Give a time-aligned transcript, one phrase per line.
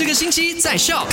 [0.00, 1.06] 这个星期在笑。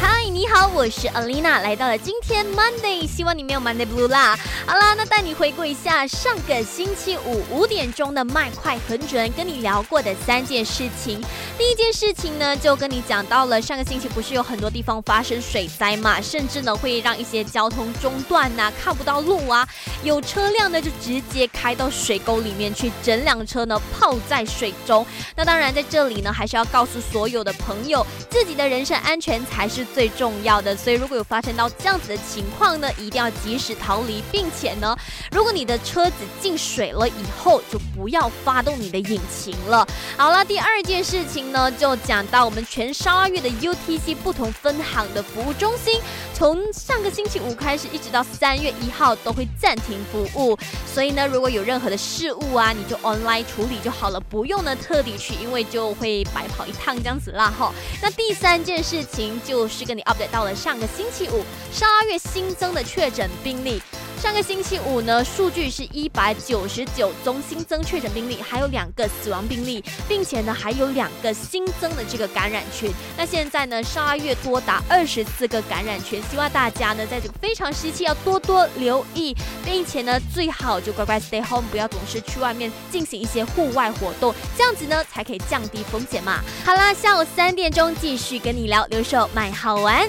[0.00, 4.36] 嗨，你好，我是 Alina，来到了今天 Monday，希望你没有 Monday Blue 啦。
[4.66, 11.22] 好啦，那带你回顾一下上个星期五五点钟的麦快很准，跟你聊过的三件事情。
[11.62, 19.66] 第一件事情呢，就跟你讲到了上个星期不是有很多地方发生水灾嘛，甚至呢会让一些交通中断呐，看不到路啊，
[20.02, 25.06] 有车辆呢就直接开到水沟里面去，整辆车呢泡在水中。
[25.36, 29.86] 那当然在这里呢，还是要告诉所有的朋友，自己的人身安全才是。
[29.94, 34.96] 最重要的，所以如果有发生到这样子的情况呢，一定要及时逃离，并且呢，
[35.30, 39.86] 如果你的车子进水了以后，就不要发动你的引擎了。
[40.16, 46.00] 好了，第二件事情呢，就讲到我们全沙拉月的 UTC 不同分行的服务中心，
[46.34, 50.58] 从上个星期五开始，一直到三月一号都会暂停服务。
[50.92, 57.72] 所以呢，如果有任何的事物啊，你就 online 处理就好了，不用呢特地去，因为就会白跑一趟这样子啦哈。
[58.00, 59.82] 那第三件事情就是。
[59.84, 63.82] 跟你 update 到了上个星期五，上个月新增的确诊病例。
[64.22, 72.88] 上个星期五呢，数据是一百九十九宗新增确诊病例，还有两个死亡病例，并且呢还有两个新增的这个感染群。
[73.16, 86.40] 那现在呢，上个月多达二十四个感染群，希望大家呢在这个非常时期要多多留意，并且呢最好就乖乖 stay home，不要总是去外面进行一些户外活动，这样子呢才可以降低风险嘛。
[86.64, 90.08] 好啦，下午三点钟继续跟你聊留守买好玩。